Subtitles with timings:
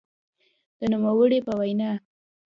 [0.79, 1.91] د نوموړي په وینا؛